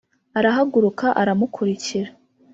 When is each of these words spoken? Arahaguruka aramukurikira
Arahaguruka 0.37 1.07
aramukurikira 1.21 2.09